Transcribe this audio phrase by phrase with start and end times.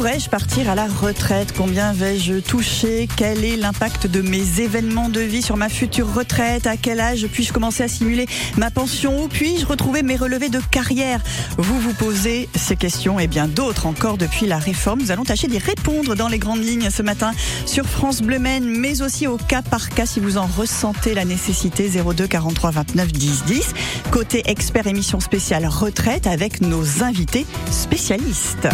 [0.00, 1.52] pourrais-je partir à la retraite?
[1.54, 3.06] Combien vais-je toucher?
[3.18, 6.66] Quel est l'impact de mes événements de vie sur ma future retraite?
[6.66, 8.26] À quel âge puis-je commencer à simuler
[8.56, 9.22] ma pension?
[9.22, 11.20] Où puis-je retrouver mes relevés de carrière?
[11.58, 15.00] Vous vous posez ces questions et bien d'autres encore depuis la réforme.
[15.00, 17.32] Nous allons tâcher d'y répondre dans les grandes lignes ce matin
[17.66, 21.26] sur France Bleu Maine, mais aussi au cas par cas si vous en ressentez la
[21.26, 21.90] nécessité.
[21.90, 23.74] 02 43 29 10 10.
[24.10, 28.66] Côté expert émission spéciale retraite avec nos invités spécialistes.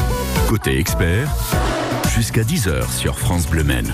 [0.48, 1.15] Côté expert,
[2.14, 3.92] jusqu'à 10h sur France Bleu Maine.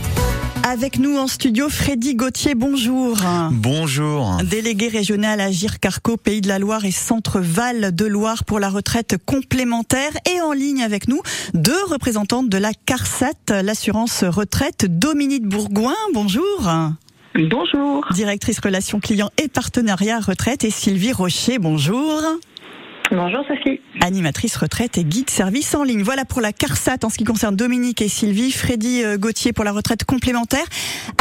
[0.65, 3.19] Avec nous en studio, Freddy Gauthier, bonjour.
[3.51, 4.39] Bonjour.
[4.45, 5.49] Délégué régional à
[5.81, 10.13] Carco, Pays de la Loire et Centre Val de Loire pour la retraite complémentaire.
[10.33, 11.21] Et en ligne avec nous,
[11.53, 16.71] deux représentantes de la CARSAT, l'assurance retraite, Dominique Bourgoin, bonjour.
[17.35, 18.07] Bonjour.
[18.13, 22.23] Directrice relations clients et partenariat retraite et Sylvie Rocher, bonjour.
[23.15, 23.79] Bonjour Sophie.
[24.01, 26.03] Animatrice retraite et guide service en ligne.
[26.03, 28.51] Voilà pour la CARSAT en ce qui concerne Dominique et Sylvie.
[28.51, 30.65] Freddy euh, Gauthier pour la retraite complémentaire.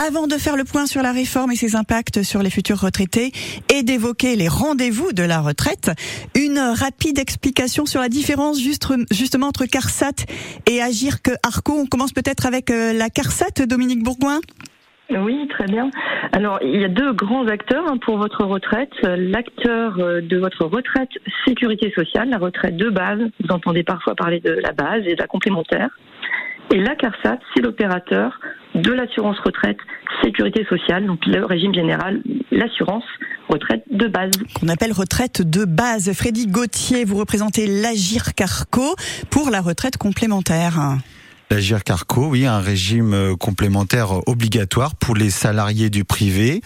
[0.02, 3.34] Avant de faire le point sur la réforme et ses impacts sur les futurs retraités
[3.68, 5.92] et d'évoquer les rendez-vous de la retraite,
[6.34, 8.58] une rapide explication sur la différence
[9.12, 10.26] justement entre CARSAT
[10.68, 11.74] et Agir que Arco.
[11.74, 14.40] On commence peut-être avec euh, la CARSAT, Dominique Bourgoin.
[15.20, 15.90] Oui, très bien.
[16.32, 18.94] Alors, il y a deux grands acteurs hein, pour votre retraite.
[19.04, 21.10] L'acteur euh, de votre retraite
[21.46, 23.20] sécurité sociale, la retraite de base.
[23.44, 25.90] Vous entendez parfois parler de la base et de la complémentaire.
[26.74, 28.40] Et la CARSAT, c'est l'opérateur
[28.76, 29.78] de l'assurance retraite
[30.24, 33.04] sécurité sociale, donc le régime général, l'assurance
[33.50, 34.32] retraite de base.
[34.58, 36.14] Qu'on appelle retraite de base.
[36.14, 38.96] Freddy Gauthier, vous représentez l'Agir Carco
[39.30, 40.98] pour la retraite complémentaire.
[41.52, 46.62] L'Agir Carco, oui, un régime euh, complémentaire euh, obligatoire pour les salariés du privé,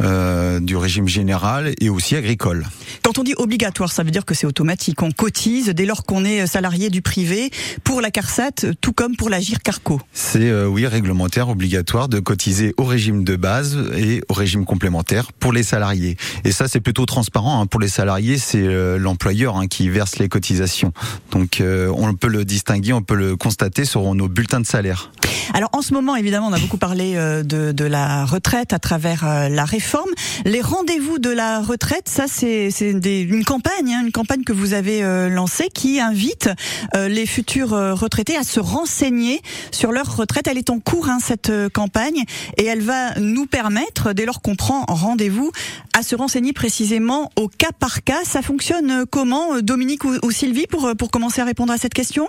[0.00, 2.66] euh, du régime général et aussi agricole.
[3.02, 5.02] Quand on dit obligatoire, ça veut dire que c'est automatique.
[5.02, 7.50] On cotise dès lors qu'on est salarié du privé
[7.84, 10.00] pour la CARSAT, tout comme pour l'Agir Carco.
[10.14, 15.52] C'est oui réglementaire, obligatoire de cotiser au régime de base et au régime complémentaire pour
[15.52, 16.16] les salariés.
[16.44, 17.60] Et ça, c'est plutôt transparent.
[17.60, 17.66] Hein.
[17.66, 18.66] Pour les salariés, c'est
[18.96, 20.94] l'employeur hein, qui verse les cotisations.
[21.30, 25.10] Donc, on peut le distinguer, on peut le constater sur nos bulletin de salaire.
[25.52, 28.78] Alors en ce moment, évidemment, on a beaucoup parlé euh, de, de la retraite à
[28.78, 30.10] travers euh, la réforme.
[30.44, 35.02] Les rendez-vous de la retraite, ça c'est une campagne, hein, une campagne que vous avez
[35.02, 36.48] euh, lancée qui invite
[36.94, 39.40] les futurs retraités à se renseigner
[39.70, 40.46] sur leur retraite.
[40.48, 42.24] Elle est en cours hein, cette campagne
[42.56, 45.50] et elle va nous permettre, dès lors qu'on prend rendez-vous,
[45.96, 48.24] à se renseigner précisément au cas par cas.
[48.24, 52.28] Ça fonctionne comment, Dominique ou, ou Sylvie, pour pour commencer à répondre à cette question?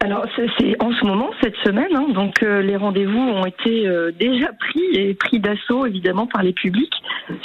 [0.00, 4.10] Alors c'est en ce moment, cette semaine, hein, donc euh, les rendez-vous ont été euh,
[4.10, 6.94] déjà pris et pris d'assaut évidemment par les publics.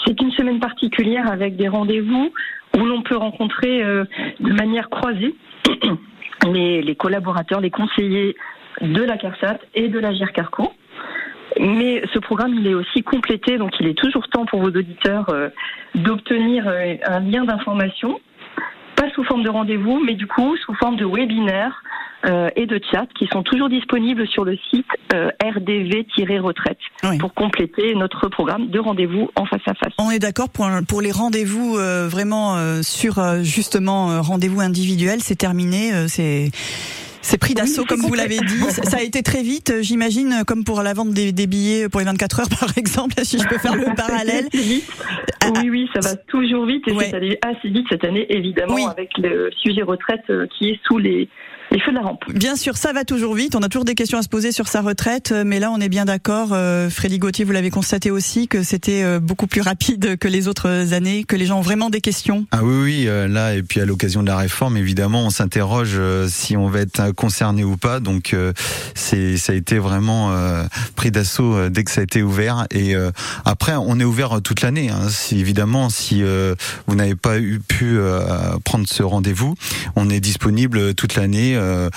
[0.06, 2.32] C'est une semaine particulière avec des rendez-vous
[2.76, 4.06] où l'on peut rencontrer euh,
[4.40, 5.36] de manière croisée
[6.52, 8.36] les, les, collaborateurs, les conseillers
[8.82, 10.72] de la CARSAT et de la GIRCARCO.
[11.60, 15.34] Mais ce programme, il est aussi complété, donc il est toujours temps pour vos auditeurs
[15.96, 18.20] d'obtenir un lien d'information,
[18.96, 21.82] pas sous forme de rendez-vous, mais du coup sous forme de webinaire
[22.26, 26.80] euh, et de chat qui sont toujours disponibles sur le site euh, RDV-retraite
[27.20, 29.94] pour compléter notre programme de rendez-vous en face à face.
[30.00, 35.92] On est d'accord pour, pour les rendez-vous euh, vraiment sur justement rendez-vous individuel, c'est terminé,
[36.08, 36.50] c'est
[37.22, 38.62] c'est pris d'assaut, comme vous l'avez dit.
[38.84, 42.40] Ça a été très vite, j'imagine, comme pour la vente des, billets pour les 24
[42.40, 44.48] heures, par exemple, si je peux faire le parallèle.
[44.54, 49.18] Oui, oui, ça va toujours vite et c'est allé assez vite cette année, évidemment, avec
[49.18, 50.26] le sujet retraite
[50.58, 51.28] qui est sous les,
[51.72, 52.24] les feux de la rampe.
[52.34, 53.56] Bien sûr, ça va toujours vite.
[53.56, 55.80] On a toujours des questions à se poser sur sa retraite, euh, mais là, on
[55.80, 56.50] est bien d'accord.
[56.54, 60.48] Euh, Frédéric Gauthier, vous l'avez constaté aussi que c'était euh, beaucoup plus rapide que les
[60.48, 62.46] autres années, que les gens ont vraiment des questions.
[62.52, 66.56] Ah oui, oui, là, et puis à l'occasion de la réforme, évidemment, on s'interroge si
[66.56, 68.00] on va être concerné ou pas.
[68.00, 68.36] Donc,
[68.94, 70.32] c'est, ça a été vraiment
[70.96, 72.66] pris d'assaut dès que ça a été ouvert.
[72.72, 72.96] Et
[73.46, 74.90] après, on est ouvert toute l'année.
[74.90, 75.10] Hein.
[75.10, 76.24] Si, évidemment, si
[76.88, 77.98] vous n'avez pas eu pu
[78.64, 79.56] prendre ce rendez-vous,
[79.96, 81.90] on est disponible toute l'année euh,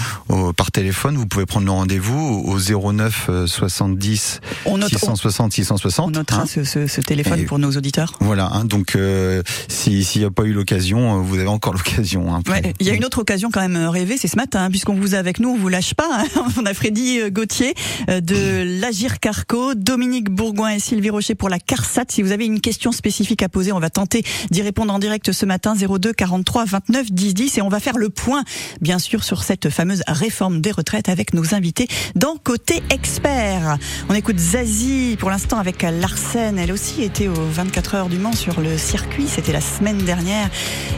[0.57, 1.17] par téléphone.
[1.17, 4.41] Vous pouvez prendre le rendez-vous au 09 70
[4.89, 6.09] 660 660.
[6.09, 6.47] On notera hein.
[6.47, 8.15] ce, téléphone pour nos auditeurs.
[8.21, 8.51] Voilà.
[8.53, 12.35] Hein, donc, euh, s'il n'y a pas eu l'occasion, euh, vous avez encore l'occasion.
[12.35, 12.43] Hein,
[12.81, 15.19] il y a une autre occasion quand même rêvée, c'est ce matin, puisqu'on vous a
[15.19, 16.25] avec nous, on vous lâche pas.
[16.59, 17.75] on a Freddy Gauthier
[18.09, 22.07] de l'Agir Carco, Dominique Bourgoin et Sylvie Rocher pour la CARSAT.
[22.09, 25.33] Si vous avez une question spécifique à poser, on va tenter d'y répondre en direct
[25.33, 28.45] ce matin 02 43 29 10 10 et on va faire le point,
[28.81, 33.79] bien sûr, sur cette fameuse réforme des retraites avec nos invités dans Côté Expert.
[34.09, 36.59] On écoute Zazie pour l'instant avec Larsen.
[36.59, 39.27] Elle aussi était aux 24 heures du Mans sur le circuit.
[39.27, 40.49] C'était la semaine dernière.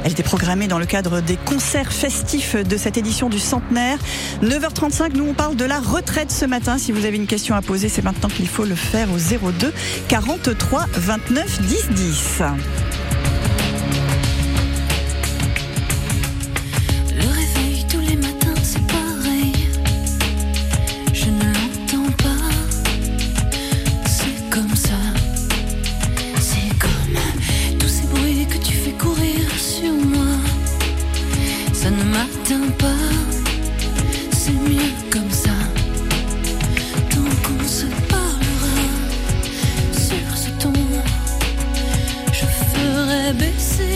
[0.05, 3.99] Elle était programmée dans le cadre des concerts festifs de cette édition du centenaire.
[4.43, 6.77] 9h35, nous on parle de la retraite ce matin.
[6.77, 9.73] Si vous avez une question à poser, c'est maintenant qu'il faut le faire au 02
[10.09, 12.43] 43 29 10 10.
[43.33, 43.92] Zazie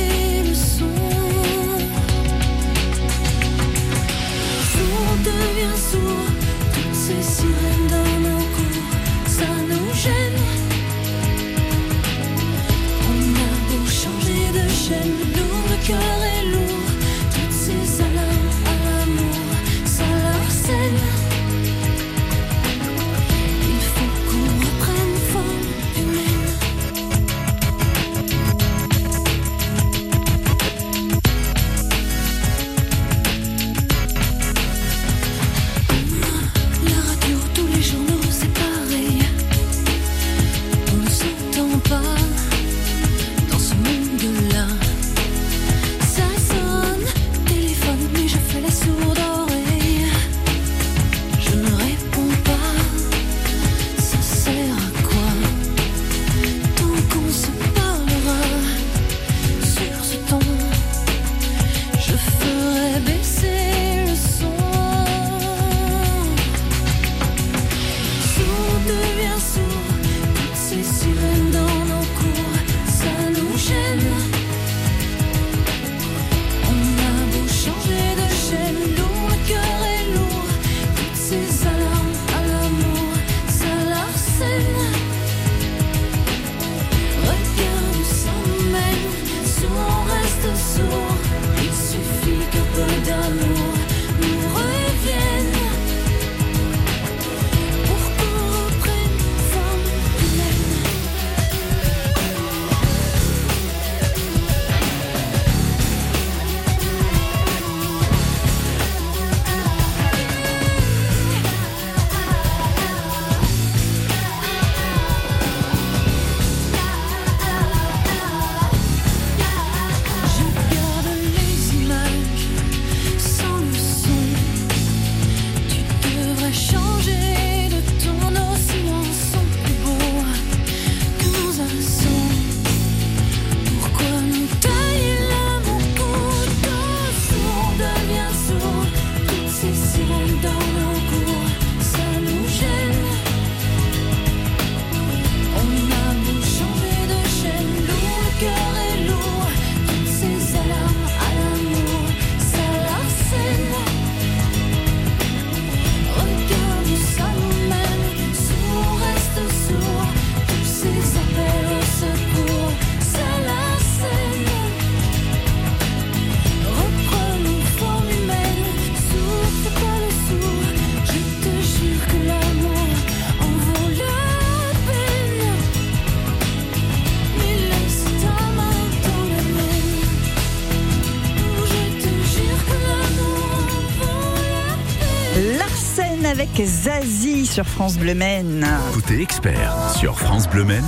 [187.56, 188.66] sur France Bleu Maine.
[188.92, 190.84] Côté expert sur France Bleu Maine,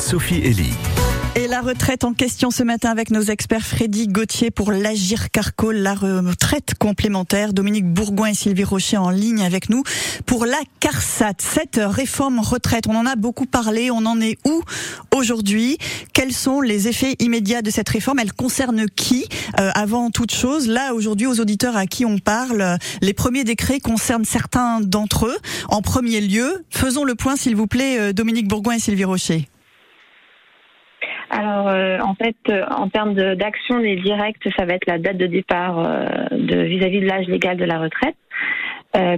[0.00, 0.93] Sophie Elie.
[1.36, 5.72] Et la retraite en question ce matin avec nos experts Freddy Gauthier pour l'Agir Carco,
[5.72, 7.52] la retraite complémentaire.
[7.52, 9.82] Dominique Bourgoin et Sylvie Rocher en ligne avec nous
[10.26, 11.34] pour la CARSAT.
[11.38, 13.90] Cette réforme retraite, on en a beaucoup parlé.
[13.90, 14.62] On en est où
[15.12, 15.76] aujourd'hui?
[16.12, 18.20] Quels sont les effets immédiats de cette réforme?
[18.20, 19.26] Elle concerne qui
[19.58, 23.80] euh, Avant toute chose, là aujourd'hui aux auditeurs à qui on parle, les premiers décrets
[23.80, 25.38] concernent certains d'entre eux.
[25.68, 29.48] En premier lieu, faisons le point s'il vous plaît, euh, Dominique Bourgoin et Sylvie Rocher.
[31.30, 35.16] Alors, euh, en fait, euh, en termes d'action des directs, ça va être la date
[35.16, 38.16] de départ euh, de vis-à-vis de l'âge légal de la retraite.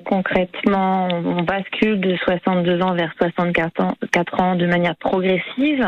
[0.04, 5.84] concrètement, on bascule de 62 ans vers 64 ans, 4 ans de manière progressive.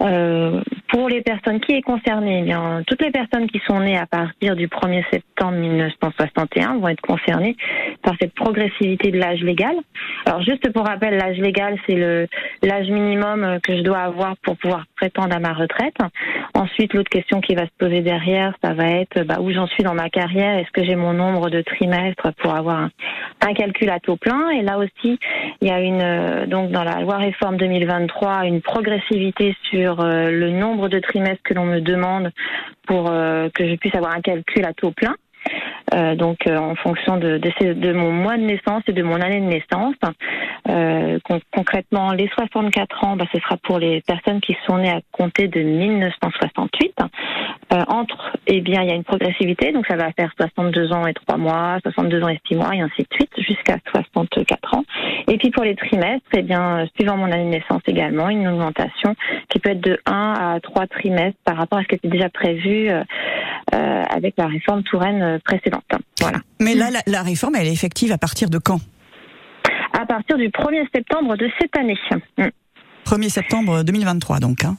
[0.00, 4.06] Pour les personnes qui est concernées, eh bien, toutes les personnes qui sont nées à
[4.06, 7.56] partir du 1er septembre 1961 vont être concernées
[8.02, 9.76] par cette progressivité de l'âge légal.
[10.26, 12.26] Alors juste pour rappel, l'âge légal, c'est le
[12.62, 15.96] l'âge minimum que je dois avoir pour pouvoir prétendre à ma retraite.
[16.54, 19.82] Ensuite, l'autre question qui va se poser derrière, ça va être bah, où j'en suis
[19.82, 20.58] dans ma carrière?
[20.58, 22.90] Est-ce que j'ai mon nombre de trimestres pour avoir un,
[23.46, 24.50] un, calcul à taux plein?
[24.50, 25.18] Et là aussi,
[25.60, 30.50] il y a une donc dans la loi réforme 2023 une progressivité sur euh, le
[30.50, 32.30] nombre de trimestres que l'on me demande
[32.86, 35.16] pour euh, que je puisse avoir un calcul à taux plein.
[35.94, 39.96] Euh, donc en fonction de, mon mois de naissance et de mon année de naissance.
[41.52, 45.48] Concrètement, les 64 ans, bah, ce sera pour les personnes qui sont nées à compter
[45.48, 46.94] de 1968.
[47.72, 51.06] Euh, entre, eh bien, il y a une progressivité, donc ça va faire 62 ans
[51.06, 54.84] et 3 mois, 62 ans et 6 mois, et ainsi de suite, jusqu'à 64 ans.
[55.28, 59.14] Et puis pour les trimestres, eh bien, suivant mon année de naissance également, une augmentation
[59.48, 62.28] qui peut être de 1 à 3 trimestres par rapport à ce qui était déjà
[62.28, 63.04] prévu euh,
[63.72, 65.84] avec la réforme Touraine précédente.
[66.20, 66.38] Voilà.
[66.60, 68.80] Mais là, la, la réforme, elle est effective à partir de quand?
[69.96, 71.96] À partir du 1er septembre de cette année.
[73.04, 74.64] 1er septembre 2023, donc.
[74.64, 74.76] Hein?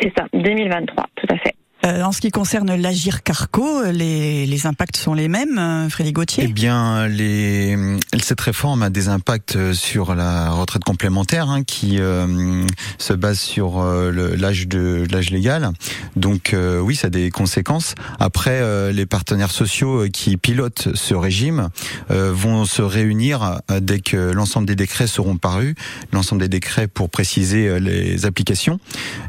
[0.00, 1.54] C'est ça, 2023, tout à fait.
[1.86, 6.16] Euh, en ce qui concerne l'Agir Carco, les, les, impacts sont les mêmes, euh, Frédéric
[6.16, 6.44] Gauthier?
[6.48, 7.76] Eh bien, les,
[8.20, 12.66] cette réforme a des impacts sur la retraite complémentaire hein, qui euh,
[12.98, 14.66] se base sur euh, l'âge
[15.10, 15.70] l'âge légal.
[16.16, 17.94] Donc euh, oui, ça a des conséquences.
[18.18, 21.68] Après, les partenaires sociaux qui pilotent ce régime
[22.08, 25.74] vont se réunir dès que l'ensemble des décrets seront parus,
[26.12, 28.80] l'ensemble des décrets pour préciser les applications,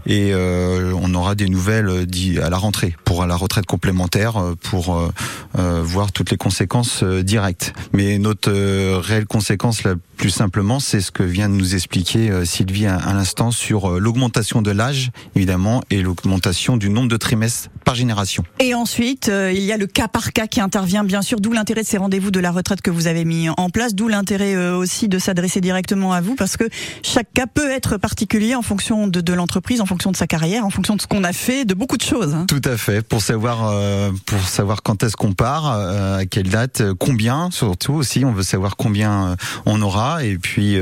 [0.06, 2.06] et on aura des nouvelles
[2.42, 5.12] à la rentrée pour la retraite complémentaire euh, pour euh,
[5.58, 7.74] euh, voir toutes les conséquences directes.
[7.94, 8.52] Mais notre
[9.00, 9.84] réelle conséquence
[10.18, 14.72] plus simplement, c'est ce que vient de nous expliquer Sylvie à, l'instant sur l'augmentation de
[14.72, 18.44] l'âge, évidemment, et l'augmentation du nombre de trimestres par génération.
[18.60, 21.84] Et ensuite, il y a le cas par cas qui intervient, bien sûr, d'où l'intérêt
[21.84, 25.08] de ces rendez-vous de la retraite que vous avez mis en place, d'où l'intérêt aussi
[25.08, 26.66] de s'adresser directement à vous, parce que
[27.02, 30.66] chaque cas peut être particulier en fonction de, de l'entreprise, en fonction de sa carrière,
[30.66, 32.29] en fonction de ce qu'on a fait, de beaucoup de choses.
[32.34, 32.46] Hein.
[32.48, 33.02] Tout à fait.
[33.02, 37.50] Pour savoir, euh, pour savoir quand est-ce qu'on part, euh, à quelle date, euh, combien,
[37.52, 40.78] surtout aussi, on veut savoir combien on aura, et puis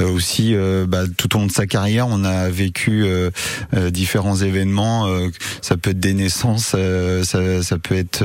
[0.00, 0.54] aussi,
[0.88, 3.06] bah, tout au long de sa carrière, on a vécu
[3.90, 5.06] différents événements.
[5.62, 6.74] ça peut être des naissances,
[7.22, 8.24] ça, ça, peut être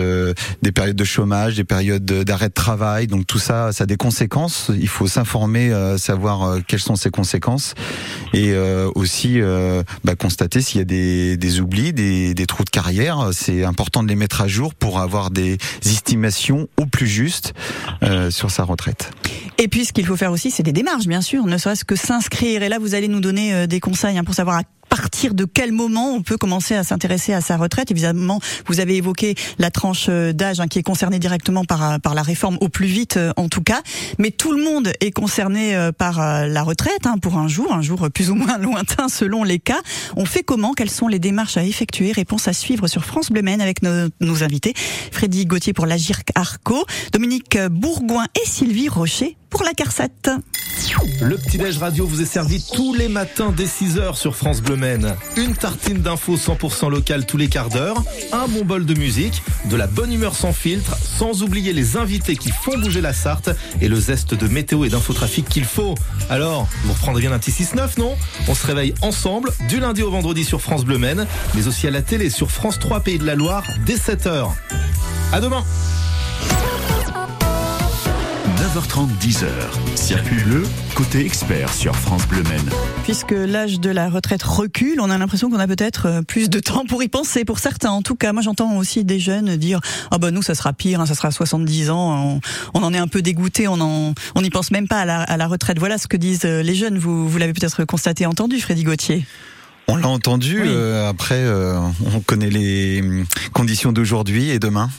[0.61, 3.07] des périodes de chômage, des périodes d'arrêt de travail.
[3.07, 4.71] Donc tout ça, ça a des conséquences.
[4.73, 7.73] Il faut s'informer, savoir quelles sont ces conséquences,
[8.33, 8.55] et
[8.95, 9.39] aussi
[10.03, 13.29] bah, constater s'il y a des, des oublis, des, des trous de carrière.
[13.31, 17.53] C'est important de les mettre à jour pour avoir des estimations au plus juste
[18.03, 19.11] euh, sur sa retraite.
[19.57, 21.95] Et puis ce qu'il faut faire aussi, c'est des démarches, bien sûr, ne serait-ce que
[21.95, 22.61] s'inscrire.
[22.61, 25.45] Et là, vous allez nous donner euh, des conseils hein, pour savoir à partir de
[25.45, 27.91] quel moment on peut commencer à s'intéresser à sa retraite?
[27.91, 31.97] Évidemment, vous avez évoqué la tranche euh, d'âge hein, qui est concernée directement par, euh,
[31.97, 33.81] par la réforme au plus vite en tout cas,
[34.19, 38.09] mais tout le monde est concerné par la retraite hein, pour un jour, un jour
[38.13, 39.79] plus ou moins lointain selon les cas.
[40.15, 40.73] On fait comment?
[40.73, 42.11] Quelles sont les démarches à effectuer?
[42.11, 44.73] Réponse à suivre sur France Bleu avec nos, invités.
[45.11, 50.39] Freddy Gauthier pour l'Agir Arco, Dominique Bourgoin et Sylvie Rocher pour la CARSAT.
[51.21, 54.79] Le petit-déj radio vous est servi tous les matins dès 6h sur France Bleu.
[55.35, 59.75] Une tartine d'infos 100% locale tous les quarts d'heure, un bon bol de musique, de
[59.75, 63.89] la bonne humeur sans filtre, sans oublier les invités qui font bouger la Sarthe et
[63.89, 65.95] le zeste de météo et d'infotrafic qu'il faut.
[66.29, 68.15] Alors, vous reprendrez bien un petit 6-9, non?
[68.47, 72.01] On se réveille ensemble du lundi au vendredi sur France Bleu mais aussi à la
[72.01, 74.49] télé sur France 3 Pays de la Loire dès 7h.
[75.33, 75.63] À demain
[78.73, 79.47] 9h30, 10h.
[79.95, 80.63] Circuit bleu,
[80.95, 82.69] côté expert sur France Bleu Maine.
[83.03, 86.61] Puisque l'âge de la retraite recule, on a l'impression qu'on a peut-être euh, plus de
[86.61, 87.43] temps pour y penser.
[87.43, 90.55] Pour certains, en tout cas, moi j'entends aussi des jeunes dire ah bah nous ça
[90.55, 92.39] sera pire, hein, ça sera 70 ans.
[92.73, 95.47] On, en est un peu dégoûté, on n'y pense même pas à la, à la,
[95.47, 95.77] retraite.
[95.77, 96.97] Voilà ce que disent euh, les jeunes.
[96.97, 99.25] Vous, vous l'avez peut-être constaté, entendu, Freddy Gauthier.
[99.89, 100.61] On l'a entendu.
[100.63, 104.89] Euh, après, euh, on connaît les hum, conditions d'aujourd'hui et demain.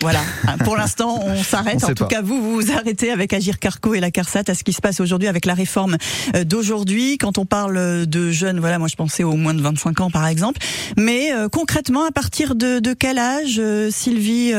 [0.00, 0.20] Voilà.
[0.64, 1.82] Pour l'instant, on s'arrête.
[1.82, 4.62] En tout cas, vous, vous vous arrêtez avec Agir Carco et la CARSAT à ce
[4.62, 5.96] qui se passe aujourd'hui avec la réforme
[6.36, 7.18] euh, d'aujourd'hui.
[7.18, 10.26] Quand on parle de jeunes, voilà, moi je pensais au moins de 25 ans par
[10.26, 10.58] exemple.
[10.96, 14.52] Mais euh, concrètement, à partir de, de quel âge, euh, Sylvie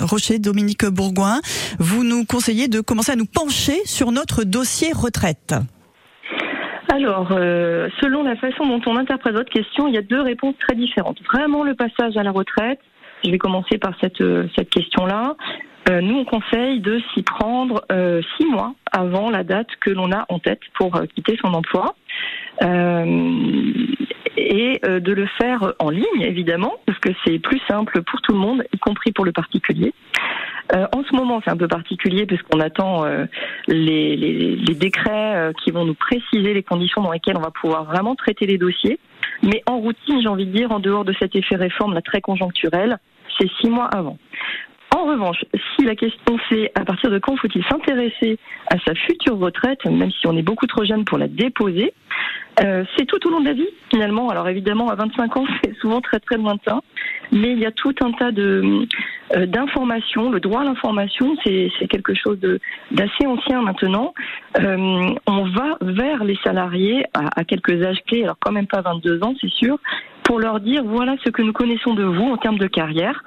[0.00, 1.40] Rocher, Dominique Bourgoin,
[1.78, 5.54] vous nous conseillez de commencer à nous pencher sur notre dossier retraite?
[6.92, 10.74] Alors, selon la façon dont on interprète votre question, il y a deux réponses très
[10.74, 11.18] différentes.
[11.30, 12.78] Vraiment le passage à la retraite
[13.26, 15.36] je vais commencer par cette, euh, cette question-là.
[15.88, 20.10] Euh, nous, on conseille de s'y prendre euh, six mois avant la date que l'on
[20.12, 21.94] a en tête pour quitter son emploi.
[24.38, 28.38] et de le faire en ligne, évidemment, parce que c'est plus simple pour tout le
[28.38, 29.92] monde, y compris pour le particulier.
[30.72, 33.04] En ce moment, c'est un peu particulier puisqu'on attend
[33.66, 38.14] les, les, décrets qui vont nous préciser les conditions dans lesquelles on va pouvoir vraiment
[38.14, 38.98] traiter les dossiers.
[39.42, 42.98] Mais en routine, j'ai envie de dire, en dehors de cet effet réforme, très conjoncturel,
[43.38, 44.18] c'est six mois avant.
[44.94, 49.36] En revanche, si la question c'est à partir de quand faut-il s'intéresser à sa future
[49.38, 51.92] retraite, même si on est beaucoup trop jeune pour la déposer,
[52.62, 54.30] euh, c'est tout au long de la vie finalement.
[54.30, 56.80] Alors évidemment, à 25 ans, c'est souvent très très lointain,
[57.30, 58.86] mais il y a tout un tas de
[59.36, 60.30] euh, d'informations.
[60.30, 62.38] Le droit à l'information, c'est quelque chose
[62.90, 64.14] d'assez ancien maintenant.
[64.58, 68.80] Euh, on va vers les salariés à, à quelques âges clés, alors quand même pas
[68.80, 69.78] 22 ans, c'est sûr,
[70.26, 73.22] pour leur dire voilà ce que nous connaissons de vous en termes de carrière.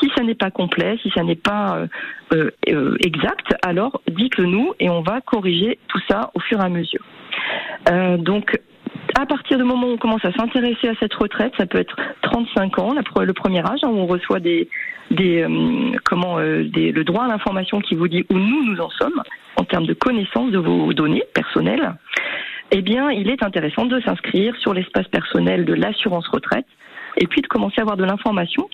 [0.00, 1.86] Si ça n'est pas complet, si ça n'est pas
[2.32, 6.64] euh, euh, exact, alors dites-le nous et on va corriger tout ça au fur et
[6.64, 7.04] à mesure.
[7.90, 8.58] Euh, donc
[9.16, 11.96] à partir du moment où on commence à s'intéresser à cette retraite, ça peut être
[12.22, 14.68] 35 ans, le premier âge, hein, où on reçoit des,
[15.10, 18.80] des euh, comment euh, des, le droit à l'information qui vous dit où nous nous
[18.80, 19.22] en sommes
[19.56, 21.94] en termes de connaissance de vos données personnelles.
[22.70, 26.66] Eh bien, il est intéressant de s'inscrire sur l'espace personnel de l'assurance retraite
[27.16, 28.68] et puis de commencer à avoir de l'information,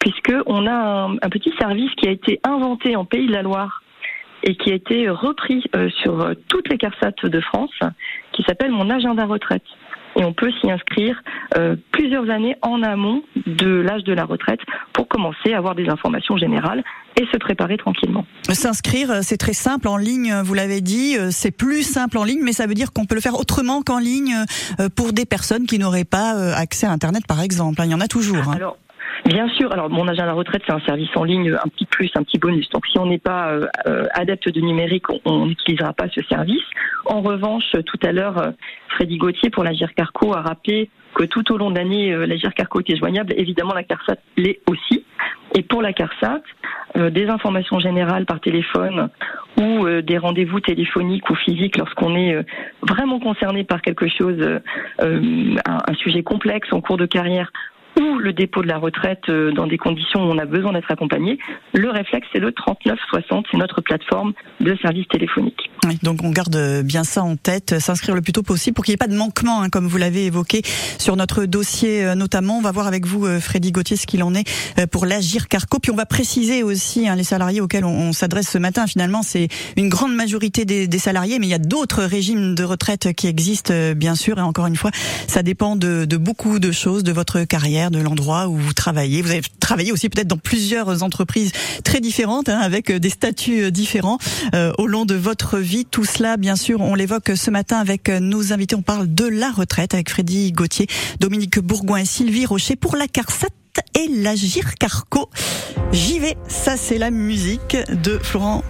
[0.00, 3.82] puisqu'on a un, un petit service qui a été inventé en Pays de la Loire
[4.42, 7.78] et qui a été repris euh, sur toutes les CARSAT de France,
[8.32, 9.64] qui s'appelle Mon agenda retraite.
[10.16, 11.20] Et on peut s'y inscrire
[11.56, 14.60] euh, plusieurs années en amont de l'âge de la retraite
[15.14, 16.82] commencer à avoir des informations générales
[17.20, 18.26] et se préparer tranquillement.
[18.50, 22.24] S'inscrire, euh, c'est très simple en ligne, euh, vous l'avez dit, c'est plus simple en
[22.24, 24.34] ligne, mais ça veut dire qu'on peut le faire autrement qu'en ligne
[24.96, 27.80] pour des personnes qui n'auraient pas accès à Internet, par exemple.
[27.84, 28.48] Il y en a toujours.
[28.48, 28.58] Hein.
[29.24, 29.72] Bien sûr.
[29.72, 32.68] Alors, mon agenda retraite, c'est un service en ligne, un petit plus, un petit bonus.
[32.70, 36.62] Donc, si on n'est pas euh, euh, adepte de numérique, on n'utilisera pas ce service.
[37.06, 38.50] En revanche, tout à l'heure, euh,
[38.90, 42.80] Freddy Gauthier pour la Carco a rappelé que tout au long de l'année, la Carco
[42.80, 43.34] était joignable.
[43.36, 45.04] Évidemment, la CARSAT l'est aussi.
[45.54, 46.42] Et pour la CARSAT,
[47.10, 49.08] des informations générales par téléphone
[49.60, 52.44] ou des rendez-vous téléphoniques ou physiques lorsqu'on est
[52.82, 54.40] vraiment concerné par quelque chose,
[54.98, 57.52] un, un, sujet complexe en cours de carrière
[58.00, 60.90] ou le dépôt de la retraite euh, dans des conditions où on a besoin d'être
[60.90, 61.38] accompagné,
[61.72, 65.70] le réflexe, c'est le 3960, c'est notre plateforme de services téléphoniques.
[66.02, 68.94] donc on garde bien ça en tête, s'inscrire le plus tôt possible pour qu'il n'y
[68.94, 70.62] ait pas de manquement, hein, comme vous l'avez évoqué
[70.98, 72.58] sur notre dossier euh, notamment.
[72.58, 74.44] On va voir avec vous, euh, Freddy Gauthier, ce qu'il en est
[74.90, 75.78] pour l'Agir Carco.
[75.78, 78.86] Puis on va préciser aussi hein, les salariés auxquels on, s'adresse ce matin.
[78.86, 83.12] Finalement, c'est une grande majorité des, salariés, mais il y a d'autres régimes de retraite
[83.14, 84.38] qui existent, bien sûr.
[84.38, 84.90] Et encore une fois,
[85.26, 89.22] ça dépend de beaucoup de choses, de votre carrière de l'endroit où vous travaillez.
[89.22, 91.52] Vous avez travaillé aussi peut-être dans plusieurs entreprises
[91.84, 94.18] très différentes, hein, avec euh, des statuts euh, différents
[94.54, 95.84] euh, au long de votre vie.
[95.84, 98.74] Tout cela, bien sûr, on l'évoque ce matin avec nos invités.
[98.74, 100.86] On parle de la retraite avec Freddy Gauthier,
[101.20, 103.48] Dominique Bourgoin et Sylvie Rocher pour la CARSAT
[103.94, 104.34] et la
[104.78, 105.30] Carco.
[105.92, 108.62] J'y vais, ça c'est la musique de Florent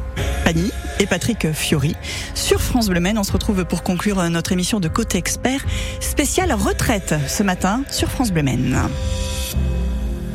[0.44, 1.96] Pagny et Patrick Fiori.
[2.34, 5.64] Sur France Bleu Maine, on se retrouve pour conclure notre émission de Côté Expert
[6.00, 8.78] spéciale retraite ce matin sur France Bleu Maine.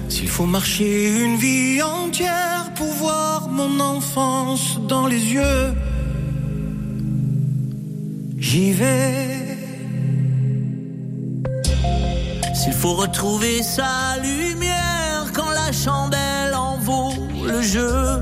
[0.09, 5.73] S'il faut marcher une vie entière pour voir mon enfance dans les yeux,
[8.39, 9.38] j'y vais.
[12.69, 18.19] S'il faut retrouver sa lumière quand la chandelle en vaut le jeu,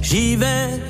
[0.00, 0.80] j'y vais.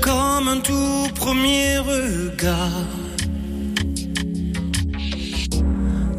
[0.00, 2.88] Comme un tout premier regard.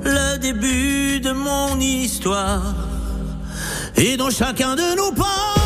[0.06, 2.76] Le début de mon histoire.
[3.98, 5.57] Et dans chacun de nos pas,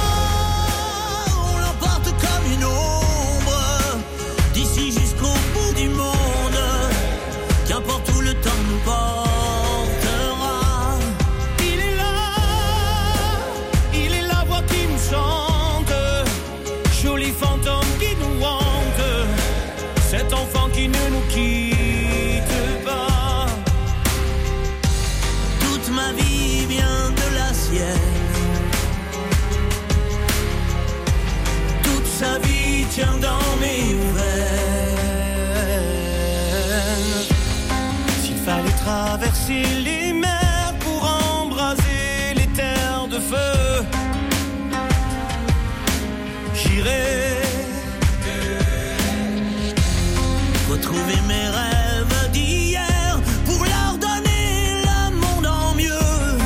[50.91, 56.37] retrouver mes rêves d'hier pour leur donner le monde en mieux.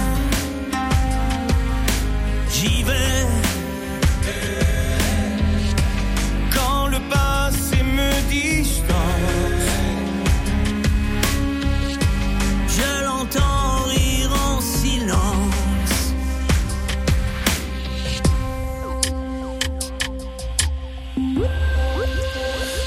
[2.52, 3.26] J'y vais.
[6.54, 9.68] Quand le passé me distance,
[12.68, 15.96] je l'entends rire en silence.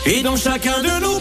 [0.06, 1.18] Et dans chacun de nous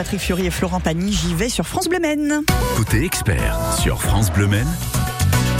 [0.00, 1.12] Patrick Fiori et Florent Pagny.
[1.12, 2.40] J'y vais sur France Bleu Maine.
[2.74, 4.66] Côté expert sur France Bleu Maine,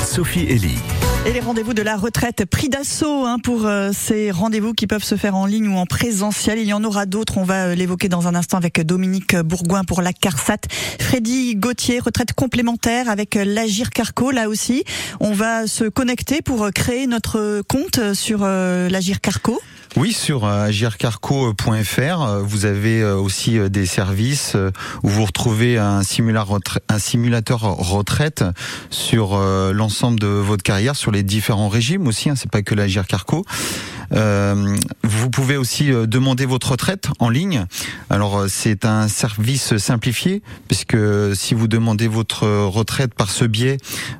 [0.02, 0.78] Sophie Elie.
[1.26, 5.04] Et les rendez-vous de la retraite, prix d'assaut hein, pour euh, ces rendez-vous qui peuvent
[5.04, 6.58] se faire en ligne ou en présentiel.
[6.58, 7.36] Il y en aura d'autres.
[7.36, 10.56] On va euh, l'évoquer dans un instant avec Dominique Bourgoin pour la CARSAT.
[10.98, 14.30] Freddy Gauthier, retraite complémentaire avec euh, l'Agir Carco.
[14.30, 14.84] Là aussi,
[15.20, 19.60] on va se connecter pour euh, créer notre compte sur euh, l'Agir Carco.
[19.96, 24.56] Oui, sur euh, agircarco.fr, euh, vous avez euh, aussi des services
[25.02, 28.44] où vous retrouvez un, simulateur retraite
[28.90, 32.30] sur l'ensemble de votre carrière, sur les différents régimes aussi.
[32.30, 33.44] Hein, c'est pas que l'Agir Carco.
[33.99, 37.66] Euh, vous pouvez aussi euh, demander votre retraite en ligne.
[38.10, 40.96] Alors euh, c'est un service simplifié puisque
[41.34, 43.76] si vous demandez votre retraite par ce biais,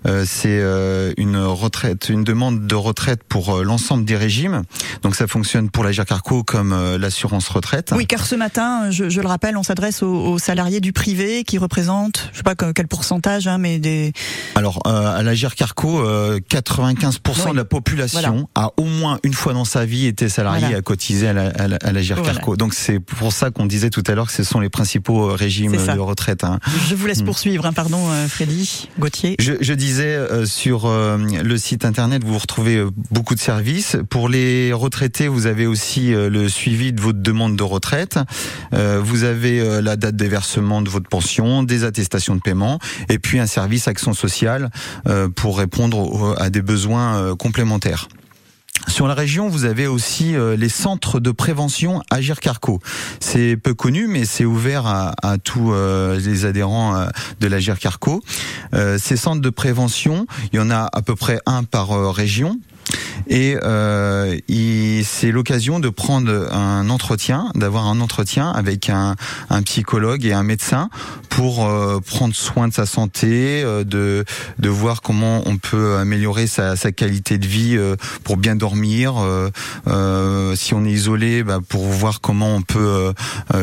[0.07, 4.63] euh, c'est euh, une retraite, une demande de retraite pour euh, l'ensemble des régimes.
[5.03, 7.93] Donc ça fonctionne pour la Carco comme euh, l'assurance retraite.
[7.95, 11.45] Oui, car ce matin, je, je le rappelle, on s'adresse aux, aux salariés du privé
[11.45, 14.13] qui représentent, je sais pas que- quel pourcentage, hein, mais des.
[14.55, 17.51] Alors euh, à la Carco, euh, 95% Oui.
[17.53, 18.21] de la population
[18.55, 18.69] Voilà.
[18.69, 20.79] a au moins une fois dans sa vie été salarié Voilà.
[20.79, 22.57] à la, à la, à la Carco.
[22.57, 25.35] Donc c'est pour ça qu'on disait tout à l'heure que ce sont les principaux euh,
[25.35, 26.45] régimes de retraite.
[26.45, 26.59] hein.
[26.89, 29.37] Je vous laisse poursuivre, hein, pardon, euh, Freddy Gauthier.
[29.39, 33.97] Je, je disais euh, sur euh, le site internet, vous retrouvez beaucoup de services.
[34.09, 38.19] Pour les retraités, vous avez aussi euh, le suivi de votre demande de retraite.
[38.73, 43.39] Vous avez la date de versement de votre pension, des attestations de paiement, et puis
[43.39, 44.71] un service action sociale
[45.37, 48.09] pour répondre à des besoins complémentaires.
[48.91, 52.81] Sur la région, vous avez aussi euh, les centres de prévention Agir Carco.
[53.21, 57.07] C'est peu connu, mais c'est ouvert à, tous euh, les adhérents euh,
[57.39, 58.23] de l'Agir Carco.
[58.99, 62.59] Ces centres de prévention, il y en a à peu près un par région.
[63.29, 64.37] Et euh,
[65.05, 69.15] c'est l'occasion de prendre un entretien, d'avoir un entretien avec un,
[69.51, 70.91] un psychologue et un médecin
[71.29, 74.25] pour euh, prendre soin de sa santé, euh, de,
[74.59, 79.15] de voir comment on peut améliorer sa, sa qualité de vie euh, pour bien dormir.
[79.19, 79.51] euh,
[80.57, 83.13] si on est isolé, bah, pour voir comment on peut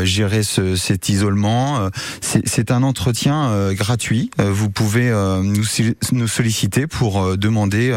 [0.04, 1.90] gérer ce, cet isolement.
[2.22, 4.30] C'est un entretien gratuit.
[4.38, 5.12] Vous pouvez
[5.44, 5.64] nous,
[6.12, 7.94] nous solliciter pour demander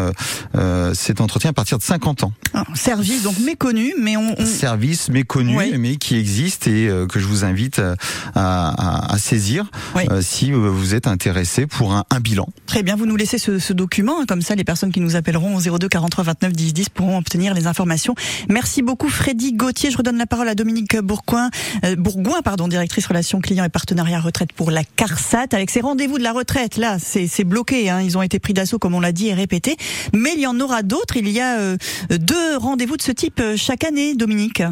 [0.56, 2.32] euh, cet entretien à partir de 50 ans.
[2.54, 5.74] Un service donc méconnu, mais on, on- Service méconnu, Oui.
[5.78, 7.94] mais qui existe et euh, que je vous invite euh,
[8.34, 10.04] à, à- à saisir Oui.
[10.10, 12.48] euh, si vous êtes intéressé pour un, un bilan.
[12.66, 12.96] très bien.
[12.96, 15.60] Vous nous laissez ce, ce document, hein, comme ça, les personnes qui nous appelleront au
[15.78, 18.14] 02 43 29 10 10 pourront obtenir les informations.
[18.48, 19.90] Merci beaucoup, Freddy Gauthier.
[19.90, 21.50] Je redonne la parole à Dominique Bourgoin,
[21.84, 25.48] euh, Bourgoin, pardon, directrice relations clients et partenariat retraite pour la CARSAT.
[25.52, 27.90] Avec ces rendez-vous de la retraite, là, c'est c'est bloqué.
[27.90, 29.76] Hein, ils ont été pris d'assaut, comme on l'a dit et répété.
[30.14, 31.09] Mais il y en aura d'autres.
[31.16, 31.76] Il y a euh,
[32.08, 34.62] deux rendez-vous de ce type euh, chaque année, Dominique.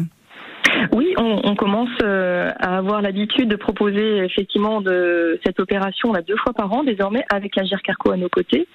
[0.93, 6.37] Oui, on, commence euh, à avoir l'habitude de proposer effectivement de cette opération là deux
[6.37, 8.67] fois par an désormais avec la Carco à nos côtés.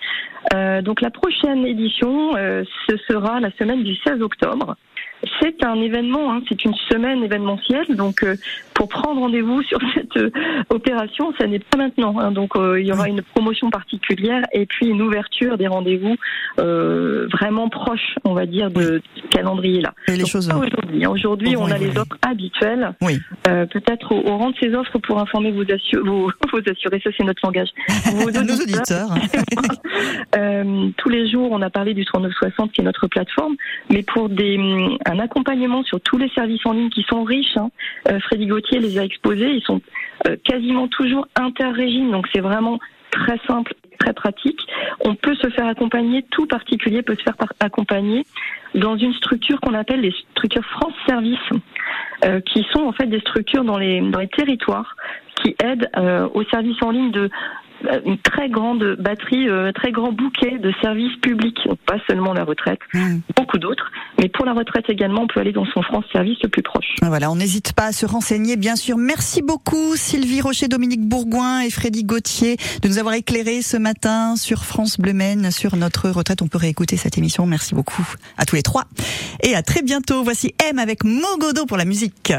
[0.83, 4.77] Donc la prochaine édition, ce sera la semaine du 16 octobre.
[5.41, 7.97] c'est un événement, hein, c'est une semaine événementielle.
[7.97, 8.25] Donc,
[8.75, 10.31] pour prendre rendez-vous sur cette euh,
[10.69, 12.19] opération, ça n'est pas maintenant.
[12.19, 12.33] Hein.
[12.33, 16.17] donc, euh, il y aura une promotion particulière et puis une ouverture des rendez-vous
[16.57, 19.95] vraiment proches, on va dire, de ce calendrier-là.
[20.09, 20.49] Et les choses.
[20.49, 22.95] Aujourd'hui, aujourd'hui, on a les offres habituelles.
[23.01, 23.19] Oui.
[23.45, 25.65] Peut-être au, rang de ces offres pour informer vos,
[26.05, 26.31] vos,
[26.71, 27.69] assurés, ça c'est notre langage.
[28.15, 29.09] Vos Nos auditeurs.
[30.97, 33.57] tous les jours, on a parlé du 3960 qui est notre plateforme,
[33.91, 34.59] mais pour des
[35.07, 37.57] un accompagnement sur tous les services en ligne qui sont riches.
[37.57, 37.71] Hein.
[38.11, 39.51] Euh, Freddy Gauthier les a exposés.
[39.51, 39.81] Ils sont
[40.27, 42.79] euh, quasiment toujours inter-régimes, donc c'est vraiment
[43.11, 44.61] très simple, très pratique.
[45.05, 48.25] On peut se faire accompagner, tout particulier peut se faire accompagner
[48.75, 51.39] dans une structure qu'on appelle les structures France Service,
[52.25, 54.03] euh, qui sont en fait des structures dans les,
[54.37, 54.97] territoires
[55.43, 55.91] qui aident
[56.33, 57.29] aux services en ligne de euh,
[58.05, 62.45] une très grande batterie, un euh, très grand bouquet de services publics, pas seulement la
[62.45, 63.19] retraite, hmm.
[63.37, 66.49] beaucoup d'autres, mais pour la retraite également, on peut aller dans son France Service le
[66.49, 66.97] plus proche.
[67.03, 68.97] Voilà, on n'hésite pas à se renseigner, bien sûr.
[68.97, 74.37] Merci beaucoup Sylvie Rocher, Dominique Bourgoin et Freddy Gauthier de nous avoir éclairé ce matin
[74.37, 76.43] sur France Bleu Maine, sur notre retraite.
[76.43, 77.47] On peut réécouter cette émission.
[77.47, 78.85] Merci beaucoup à tous les trois
[79.43, 80.23] et à très bientôt.
[80.23, 82.35] Voici M avec Mogodo pour la musique.